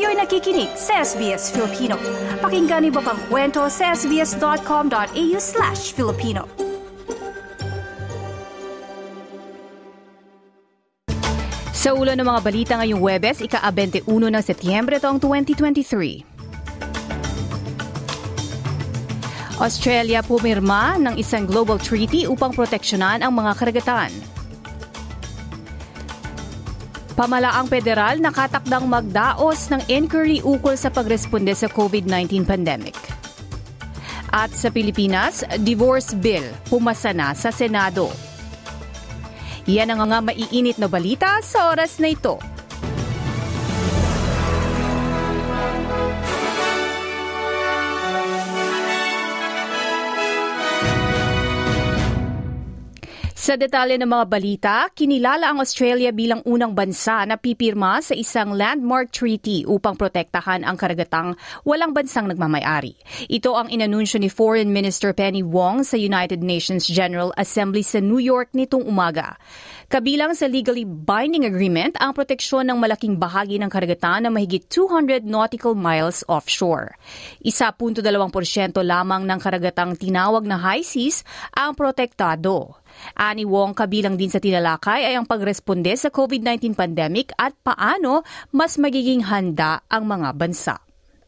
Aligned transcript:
Kayo'y 0.00 0.16
nakikinig 0.16 0.72
sa 0.80 1.04
SBS 1.04 1.52
Filipino. 1.52 2.00
Pakinggan 2.40 2.88
niyo 2.88 3.04
pa 3.04 3.12
ang 3.12 3.20
kwento 3.28 3.68
sa 3.68 3.92
sbs.com.au 3.92 5.36
slash 5.36 5.92
Filipino. 5.92 6.48
Sa 11.76 11.92
ulo 11.92 12.16
ng 12.16 12.24
mga 12.24 12.40
balita 12.40 12.80
ngayong 12.80 12.96
Webes, 12.96 13.44
ika-21 13.44 14.08
ng 14.08 14.40
Setyembre 14.40 14.96
taong 15.04 15.20
2023. 15.20 16.24
Australia 19.60 20.24
pumirma 20.24 20.96
ng 20.96 21.20
isang 21.20 21.44
global 21.44 21.76
treaty 21.76 22.24
upang 22.24 22.56
proteksyonan 22.56 23.20
ang 23.20 23.36
mga 23.36 23.52
karagatan. 23.52 24.39
Pamalaang 27.20 27.68
federal 27.68 28.16
nakatakdang 28.16 28.88
magdaos 28.88 29.68
ng 29.68 29.84
inquiry 29.92 30.40
ukol 30.40 30.72
sa 30.72 30.88
pagresponde 30.88 31.52
sa 31.52 31.68
COVID-19 31.68 32.48
pandemic. 32.48 32.96
At 34.32 34.48
sa 34.56 34.72
Pilipinas, 34.72 35.44
divorce 35.60 36.16
bill 36.16 36.48
pumasa 36.72 37.12
na 37.12 37.36
sa 37.36 37.52
Senado. 37.52 38.08
Yan 39.68 39.92
ang 39.92 40.08
nga 40.08 40.24
maiinit 40.24 40.80
na 40.80 40.88
balita 40.88 41.44
sa 41.44 41.68
oras 41.68 42.00
na 42.00 42.08
ito. 42.08 42.40
Sa 53.50 53.58
detalye 53.58 53.98
ng 53.98 54.06
mga 54.06 54.26
balita, 54.30 54.76
kinilala 54.94 55.50
ang 55.50 55.58
Australia 55.58 56.14
bilang 56.14 56.38
unang 56.46 56.70
bansa 56.70 57.26
na 57.26 57.34
pipirma 57.34 57.98
sa 57.98 58.14
isang 58.14 58.54
landmark 58.54 59.10
treaty 59.10 59.66
upang 59.66 59.98
protektahan 59.98 60.62
ang 60.62 60.78
karagatang 60.78 61.34
walang 61.66 61.90
bansang 61.90 62.30
nagmamayari. 62.30 62.94
Ito 63.26 63.58
ang 63.58 63.66
inanunsyo 63.74 64.22
ni 64.22 64.30
Foreign 64.30 64.70
Minister 64.70 65.10
Penny 65.10 65.42
Wong 65.42 65.82
sa 65.82 65.98
United 65.98 66.46
Nations 66.46 66.86
General 66.86 67.34
Assembly 67.34 67.82
sa 67.82 67.98
New 67.98 68.22
York 68.22 68.54
nitong 68.54 68.86
umaga. 68.86 69.34
Kabilang 69.90 70.38
sa 70.38 70.46
legally 70.46 70.86
binding 70.86 71.42
agreement 71.42 71.98
ang 71.98 72.14
proteksyon 72.14 72.70
ng 72.70 72.78
malaking 72.78 73.18
bahagi 73.18 73.58
ng 73.58 73.66
karagatan 73.66 74.22
na 74.22 74.30
mahigit 74.30 74.62
200 74.70 75.26
nautical 75.26 75.74
miles 75.74 76.22
offshore. 76.30 76.94
Isa 77.42 77.74
punto 77.74 77.98
dalawang 77.98 78.30
porsyento 78.30 78.78
lamang 78.86 79.26
ng 79.26 79.42
karagatang 79.42 79.98
tinawag 79.98 80.46
na 80.46 80.54
high 80.62 80.86
seas 80.86 81.26
ang 81.50 81.74
protektado. 81.74 82.78
Ani 83.16 83.44
Wong 83.44 83.74
kabilang 83.74 84.16
din 84.16 84.30
sa 84.30 84.42
tinalakay 84.42 85.06
ay 85.06 85.14
ang 85.18 85.26
pagresponde 85.26 85.92
sa 85.96 86.08
COVID-19 86.08 86.74
pandemic 86.74 87.34
at 87.36 87.54
paano 87.60 88.22
mas 88.54 88.76
magiging 88.76 89.26
handa 89.26 89.84
ang 89.90 90.06
mga 90.06 90.34
bansa. 90.36 90.76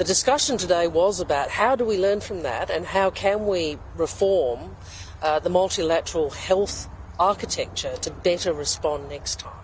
The 0.00 0.08
discussion 0.08 0.56
today 0.56 0.88
was 0.88 1.20
about 1.20 1.60
how 1.60 1.76
do 1.76 1.84
we 1.84 2.00
learn 2.00 2.24
from 2.24 2.40
that 2.40 2.72
and 2.72 2.96
how 2.96 3.12
can 3.12 3.44
we 3.44 3.76
reform 4.00 4.76
uh, 5.20 5.38
the 5.38 5.52
multilateral 5.52 6.32
health 6.32 6.88
architecture 7.20 7.96
to 8.00 8.10
better 8.10 8.52
respond 8.52 9.12
next 9.12 9.40
time. 9.40 9.60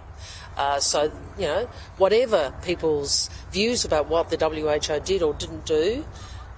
Uh, 0.57 0.81
so, 0.81 1.13
you 1.39 1.47
know, 1.47 1.69
whatever 1.97 2.53
people's 2.63 3.29
views 3.53 3.85
about 3.85 4.09
what 4.09 4.29
the 4.29 4.37
WHO 4.37 5.01
did 5.01 5.23
or 5.23 5.33
didn't 5.35 5.65
do, 5.65 6.05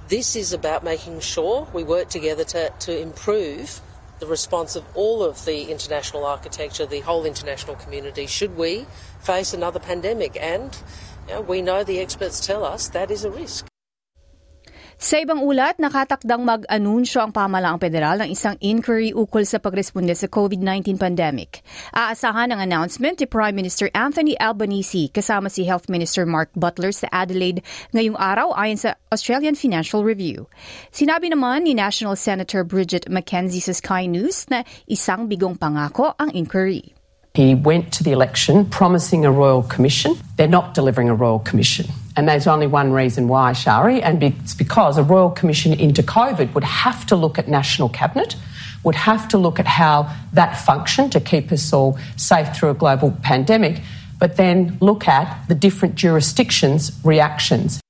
this 0.09 0.37
is 0.37 0.53
about 0.53 0.83
making 0.83 1.21
sure 1.21 1.69
we 1.73 1.85
work 1.85 2.09
together 2.09 2.45
to, 2.45 2.71
to 2.81 2.99
improve 2.99 3.81
the 4.19 4.27
response 4.27 4.77
of 4.77 4.85
all 4.95 5.23
of 5.23 5.45
the 5.45 5.71
international 5.71 6.25
architecture, 6.25 6.87
the 6.87 7.01
whole 7.01 7.25
international 7.25 7.77
community, 7.77 8.27
should 8.27 8.57
we 8.57 8.87
face 9.21 9.55
another 9.55 9.79
pandemic. 9.79 10.37
And 10.41 10.77
you 11.29 11.35
know, 11.35 11.41
we 11.41 11.63
know 11.63 11.85
the 11.85 12.01
experts 12.01 12.45
tell 12.45 12.65
us 12.65 12.89
that 12.89 13.11
is 13.11 13.25
a 13.25 13.31
risk. 13.31 13.67
Sa 14.99 15.15
ibang 15.23 15.47
ulat, 15.47 15.79
nakatakdang 15.79 16.43
mag-anunsyo 16.43 17.23
ang 17.23 17.31
pamalaang 17.31 17.79
federal 17.79 18.19
ng 18.19 18.35
isang 18.35 18.59
inquiry 18.59 19.15
ukol 19.15 19.47
sa 19.47 19.63
pagresponde 19.63 20.11
sa 20.11 20.27
COVID-19 20.27 20.99
pandemic. 20.99 21.63
Aasahan 21.95 22.51
ang 22.51 22.59
announcement 22.59 23.15
ni 23.15 23.31
Prime 23.31 23.55
Minister 23.55 23.95
Anthony 23.95 24.35
Albanese 24.43 25.07
kasama 25.15 25.55
si 25.55 25.63
Health 25.63 25.87
Minister 25.87 26.27
Mark 26.27 26.51
Butler 26.59 26.91
sa 26.91 27.07
Adelaide 27.15 27.63
ngayong 27.95 28.19
araw 28.19 28.51
ayon 28.59 28.75
sa 28.75 28.99
Australian 29.15 29.55
Financial 29.55 30.03
Review. 30.03 30.51
Sinabi 30.91 31.31
naman 31.31 31.71
ni 31.71 31.79
National 31.79 32.19
Senator 32.19 32.67
Bridget 32.67 33.07
McKenzie 33.07 33.63
sa 33.63 33.79
Sky 33.79 34.11
News 34.11 34.51
na 34.51 34.67
isang 34.91 35.31
bigong 35.31 35.55
pangako 35.55 36.19
ang 36.19 36.35
inquiry. 36.35 36.98
He 37.39 37.55
went 37.55 37.93
to 37.93 38.03
the 38.03 38.11
election 38.11 38.65
promising 38.67 39.25
a 39.25 39.31
royal 39.31 39.63
commission. 39.63 40.17
They're 40.35 40.49
not 40.49 40.75
delivering 40.75 41.09
a 41.09 41.15
royal 41.15 41.39
commission. 41.39 41.87
And 42.17 42.29
there's 42.29 42.49
only 42.49 42.67
one 42.67 42.91
reason 42.91 43.29
why, 43.29 43.53
Shari, 43.53 44.03
and 44.03 44.21
it's 44.25 44.55
because 44.55 44.99
a 44.99 45.05
royal 45.05 45.31
commission 45.31 45.73
into 45.73 46.03
COVID 46.03 46.53
would 46.55 46.65
have 46.65 47.07
to 47.07 47.15
look 47.15 47.39
at 47.39 47.47
national 47.47 47.91
cabinet, 47.91 48.35
would 48.83 48.97
have 48.97 49.29
to 49.29 49.39
look 49.39 49.61
at 49.61 49.69
how 49.69 50.13
that 50.33 50.55
functioned 50.55 51.13
to 51.13 51.21
keep 51.21 51.53
us 51.53 51.73
all 51.73 51.97
safe 52.17 52.57
through 52.57 52.71
a 52.71 52.75
global 52.75 53.13
pandemic, 53.23 53.83
but 54.19 54.37
then 54.37 54.77
look 54.81 55.07
at 55.07 55.47
the 55.47 55.55
different 55.55 55.95
jurisdictions' 55.95 56.91
reactions. 57.05 57.81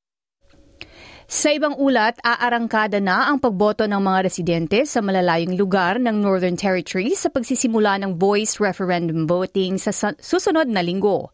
Sa 1.29 1.53
ibang 1.53 1.77
ulat, 1.77 2.17
aarangkada 2.25 3.05
na 3.05 3.29
ang 3.29 3.37
pagboto 3.37 3.85
ng 3.85 4.01
mga 4.01 4.19
residente 4.25 4.89
sa 4.89 5.05
malalayong 5.05 5.61
lugar 5.61 6.01
ng 6.01 6.25
Northern 6.25 6.57
Territory 6.57 7.13
sa 7.13 7.29
pagsisimula 7.29 8.01
ng 8.01 8.17
voice 8.17 8.57
referendum 8.57 9.29
voting 9.29 9.77
sa 9.77 9.93
susunod 10.17 10.73
na 10.73 10.81
linggo. 10.81 11.29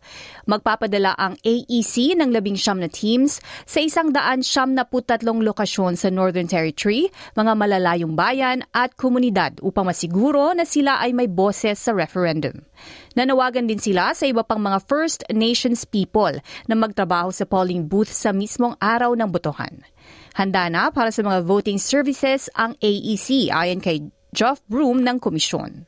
Magpapadala 0.51 1.15
ang 1.15 1.39
AEC 1.47 2.19
ng 2.19 2.27
labing 2.27 2.59
siyam 2.59 2.83
na 2.83 2.91
teams 2.91 3.39
sa 3.71 3.79
isang 3.79 4.11
daan 4.11 4.43
siyam 4.43 4.75
na 4.75 4.83
putatlong 4.83 5.39
lokasyon 5.47 5.95
sa 5.95 6.11
Northern 6.11 6.51
Territory, 6.51 7.07
mga 7.39 7.55
malalayong 7.55 8.19
bayan 8.19 8.67
at 8.75 8.99
komunidad 8.99 9.63
upang 9.63 9.87
masiguro 9.87 10.59
na 10.59 10.67
sila 10.67 10.99
ay 11.07 11.15
may 11.15 11.31
boses 11.31 11.79
sa 11.79 11.95
referendum. 11.95 12.67
Nanawagan 13.15 13.71
din 13.71 13.79
sila 13.79 14.11
sa 14.11 14.27
iba 14.27 14.43
pang 14.43 14.59
mga 14.59 14.83
First 14.91 15.23
Nations 15.31 15.87
people 15.87 16.35
na 16.67 16.75
magtrabaho 16.75 17.31
sa 17.31 17.47
polling 17.47 17.87
booth 17.87 18.11
sa 18.11 18.35
mismong 18.35 18.75
araw 18.83 19.15
ng 19.15 19.31
botohan. 19.31 19.87
Handa 20.35 20.67
na 20.67 20.91
para 20.91 21.15
sa 21.15 21.23
mga 21.23 21.47
voting 21.47 21.79
services 21.79 22.51
ang 22.59 22.75
AEC 22.83 23.55
ayon 23.55 23.79
kay 23.79 24.11
Geoff 24.35 24.59
Broom 24.67 25.07
ng 25.07 25.23
komisyon. 25.23 25.87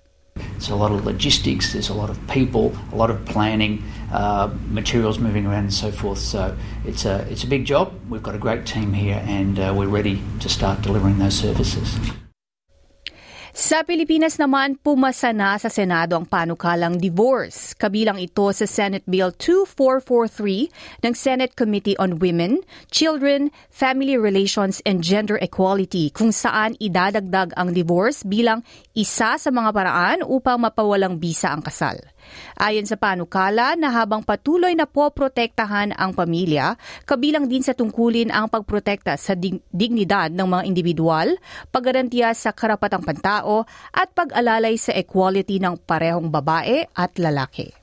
It's 0.54 0.70
a 0.70 0.78
lot 0.78 0.94
of 0.94 1.04
logistics, 1.04 1.74
there's 1.74 1.90
a 1.90 1.98
lot 1.98 2.08
of 2.08 2.16
people, 2.30 2.70
a 2.92 2.96
lot 2.96 3.10
of 3.10 3.18
planning, 3.26 3.82
uh, 4.12 4.48
materials 4.70 5.18
moving 5.18 5.50
around 5.50 5.66
and 5.68 5.74
so 5.74 5.90
forth. 5.90 6.22
So 6.22 6.54
it's 6.86 7.04
a, 7.04 7.26
it's 7.26 7.42
a 7.42 7.50
big 7.50 7.66
job. 7.66 7.92
We've 8.08 8.22
got 8.22 8.34
a 8.34 8.40
great 8.40 8.64
team 8.64 8.94
here 8.94 9.20
and 9.26 9.58
uh, 9.58 9.74
we're 9.74 9.90
ready 9.90 10.22
to 10.40 10.48
start 10.48 10.82
delivering 10.82 11.18
those 11.18 11.34
services. 11.34 11.98
Sa 13.56 13.80
Pilipinas 13.88 14.36
naman, 14.36 14.76
pumasa 14.76 15.32
na 15.32 15.56
sa 15.56 15.72
Senado 15.72 16.12
ang 16.12 16.28
panukalang 16.28 17.00
divorce. 17.00 17.72
Kabilang 17.72 18.20
ito 18.20 18.52
sa 18.52 18.68
Senate 18.68 19.08
Bill 19.08 19.32
2443 19.32 21.00
ng 21.00 21.14
Senate 21.16 21.56
Committee 21.56 21.96
on 21.96 22.20
Women, 22.20 22.60
Children, 22.92 23.48
Family 23.72 24.20
Relations 24.20 24.84
and 24.84 25.00
Gender 25.00 25.40
Equality 25.40 26.12
kung 26.12 26.36
saan 26.36 26.76
idadagdag 26.76 27.56
ang 27.56 27.72
divorce 27.72 28.28
bilang 28.28 28.60
isa 28.92 29.40
sa 29.40 29.48
mga 29.48 29.72
paraan 29.72 30.20
upang 30.28 30.60
mapawalang 30.60 31.16
bisa 31.16 31.48
ang 31.48 31.64
kasal. 31.64 31.96
Ayon 32.56 32.88
sa 32.88 32.96
panukala 32.96 33.76
na 33.76 33.92
habang 33.92 34.24
patuloy 34.24 34.72
na 34.72 34.88
po 34.88 35.12
protektahan 35.12 35.92
ang 35.92 36.16
pamilya, 36.16 36.80
kabilang 37.04 37.44
din 37.44 37.60
sa 37.60 37.76
tungkulin 37.76 38.32
ang 38.32 38.48
pagprotekta 38.48 39.20
sa 39.20 39.36
dig- 39.36 39.60
dignidad 39.68 40.32
ng 40.32 40.48
mga 40.48 40.62
individual, 40.64 41.36
paggarantiya 41.68 42.32
sa 42.32 42.56
karapatang 42.56 43.04
pantao 43.04 43.68
at 43.92 44.08
pag-alalay 44.16 44.80
sa 44.80 44.96
equality 44.96 45.60
ng 45.60 45.76
parehong 45.84 46.32
babae 46.32 46.88
at 46.96 47.12
lalaki. 47.20 47.75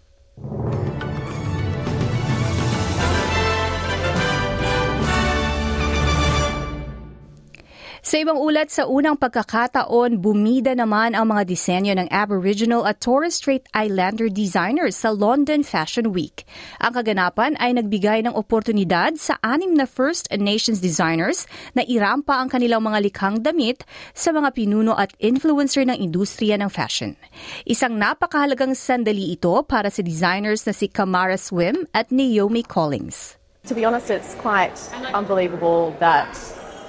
Sa 8.04 8.20
ibang 8.20 8.36
ulat, 8.36 8.68
sa 8.68 8.84
unang 8.84 9.16
pagkakataon, 9.16 10.20
bumida 10.20 10.76
naman 10.76 11.16
ang 11.16 11.32
mga 11.32 11.48
disenyo 11.48 11.96
ng 11.96 12.12
Aboriginal 12.12 12.84
at 12.84 13.00
Torres 13.00 13.40
Strait 13.40 13.64
Islander 13.72 14.28
designers 14.28 15.00
sa 15.00 15.16
London 15.16 15.64
Fashion 15.64 16.12
Week. 16.12 16.44
Ang 16.84 17.00
kaganapan 17.00 17.56
ay 17.64 17.80
nagbigay 17.80 18.28
ng 18.28 18.36
oportunidad 18.36 19.16
sa 19.16 19.40
anim 19.40 19.72
na 19.72 19.88
First 19.88 20.28
Nations 20.36 20.84
designers 20.84 21.48
na 21.80 21.88
irampa 21.88 22.44
ang 22.44 22.52
kanilang 22.52 22.84
mga 22.84 23.08
likhang 23.08 23.40
damit 23.40 23.88
sa 24.12 24.36
mga 24.36 24.52
pinuno 24.52 25.00
at 25.00 25.16
influencer 25.24 25.88
ng 25.88 25.96
industriya 25.96 26.60
ng 26.60 26.68
fashion. 26.68 27.16
Isang 27.64 27.96
napakahalagang 27.96 28.76
sandali 28.76 29.32
ito 29.32 29.64
para 29.64 29.88
sa 29.88 30.04
designers 30.04 30.68
na 30.68 30.76
si 30.76 30.92
Kamara 30.92 31.40
Swim 31.40 31.88
at 31.96 32.12
Naomi 32.12 32.68
Collins. 32.68 33.40
To 33.72 33.72
be 33.72 33.88
honest, 33.88 34.12
it's 34.12 34.36
quite 34.44 34.76
unbelievable 35.16 35.96
that 36.04 36.36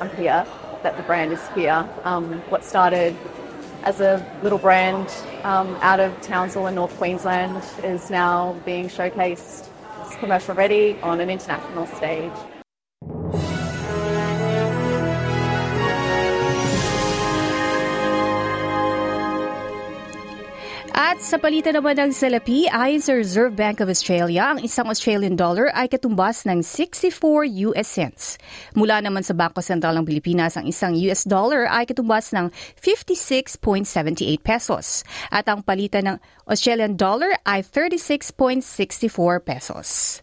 I'm 0.02 0.10
here. 0.18 0.42
That 0.84 0.96
the 0.96 1.02
brand 1.02 1.32
is 1.32 1.40
here. 1.54 1.88
Um, 2.04 2.34
what 2.50 2.64
started 2.64 3.16
as 3.82 4.00
a 4.00 4.24
little 4.42 4.58
brand 4.58 5.12
um, 5.42 5.76
out 5.80 5.98
of 5.98 6.18
Townsville 6.20 6.68
in 6.68 6.76
North 6.76 6.96
Queensland 6.96 7.64
is 7.82 8.10
now 8.10 8.54
being 8.64 8.88
showcased 8.88 9.68
commercial 10.20 10.54
ready 10.54 10.96
on 11.02 11.20
an 11.20 11.28
international 11.28 11.86
stage. 11.86 12.32
At 20.94 21.18
sa 21.18 21.42
palitan 21.42 21.74
naman 21.74 21.98
ng 21.98 22.14
salapi, 22.14 22.70
ayon 22.70 23.02
sa 23.02 23.18
Reserve 23.18 23.58
Bank 23.58 23.82
of 23.82 23.90
Australia, 23.90 24.54
ang 24.54 24.62
isang 24.62 24.86
Australian 24.86 25.34
dollar 25.34 25.66
ay 25.74 25.90
katumbas 25.90 26.46
ng 26.46 26.62
64 26.62 27.50
US 27.66 27.88
cents. 27.90 28.38
Mula 28.78 29.02
naman 29.02 29.26
sa 29.26 29.34
Bangko 29.34 29.58
Sentral 29.58 29.98
ng 29.98 30.06
Pilipinas, 30.06 30.54
ang 30.54 30.70
isang 30.70 30.94
US 31.10 31.26
dollar 31.26 31.66
ay 31.66 31.90
katumbas 31.90 32.30
ng 32.30 32.46
56.78 32.78 34.38
pesos. 34.38 35.02
At 35.34 35.50
ang 35.50 35.66
palitan 35.66 36.14
ng 36.14 36.16
Australian 36.46 36.94
dollar 36.94 37.42
ay 37.42 37.66
36.64 37.66 38.62
pesos. 39.42 40.22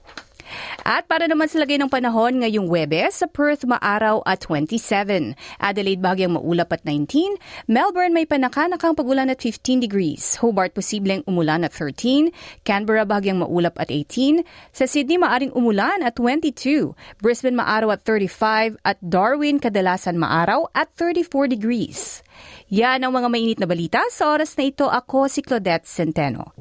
At 0.81 1.06
para 1.06 1.30
naman 1.30 1.48
sa 1.48 1.62
lagay 1.62 1.77
ng 1.77 1.92
panahon 1.92 2.42
ngayong 2.42 2.68
Webes, 2.68 3.21
sa 3.21 3.27
Perth 3.30 3.68
maaraw 3.68 4.25
at 4.25 4.42
27. 4.44 5.38
Adelaide 5.62 6.01
bagyang 6.01 6.33
maulap 6.33 6.74
at 6.74 6.81
19. 6.83 7.38
Melbourne 7.69 8.15
may 8.15 8.25
panakanakang 8.25 8.98
pagulan 8.98 9.30
at 9.30 9.39
15 9.44 9.83
degrees. 9.83 10.42
Hobart 10.42 10.74
posibleng 10.74 11.21
umulan 11.30 11.62
at 11.62 11.74
13. 11.75 12.33
Canberra 12.65 13.06
bagyang 13.06 13.44
maulap 13.44 13.77
at 13.77 13.94
18. 13.94 14.42
Sa 14.74 14.89
Sydney 14.89 15.21
maaring 15.21 15.53
umulan 15.53 16.01
at 16.01 16.18
22. 16.18 16.98
Brisbane 17.21 17.57
maaraw 17.57 17.94
at 17.94 18.01
35 18.07 18.81
at 18.81 18.98
Darwin 19.03 19.62
kadalasan 19.62 20.18
maaraw 20.18 20.65
at 20.74 20.89
34 20.98 21.51
degrees. 21.51 22.25
Yan 22.71 23.03
ang 23.03 23.12
mga 23.12 23.27
mainit 23.27 23.59
na 23.59 23.68
balita. 23.68 24.00
Sa 24.09 24.31
oras 24.31 24.56
na 24.56 24.63
ito, 24.63 24.88
ako 24.88 25.27
si 25.27 25.44
Claudette 25.44 25.86
Centeno. 25.86 26.60